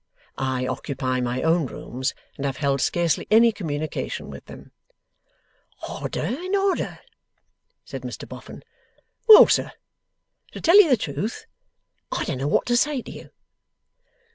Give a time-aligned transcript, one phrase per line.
[0.35, 4.71] I occupy my own rooms, and have held scarcely any communication with them.'
[5.87, 6.97] 'Odder and odder!'
[7.85, 8.63] said Mr Boffin.
[9.27, 9.71] 'Well, sir,
[10.53, 11.45] to tell you the truth,
[12.11, 13.29] I don't know what to say to you.